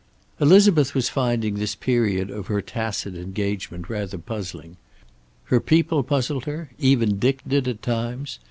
Elizabeth 0.39 0.95
was 0.95 1.09
finding 1.09 1.53
this 1.53 1.75
period 1.75 2.31
of 2.31 2.47
her 2.47 2.59
tacit 2.59 3.13
engagement 3.15 3.87
rather 3.87 4.17
puzzling. 4.17 4.77
Her 5.43 5.59
people 5.59 6.01
puzzled 6.01 6.45
her. 6.45 6.71
Even 6.79 7.19
Dick 7.19 7.41
did, 7.47 7.67
at 7.67 7.83
times. 7.83 8.39